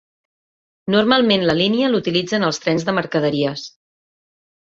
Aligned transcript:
Normalment 0.93 1.43
la 1.49 1.55
línia 1.59 1.91
l'utilitzen 1.95 2.47
els 2.49 2.61
trens 2.63 2.87
de 2.87 2.97
mercaderies. 3.01 3.67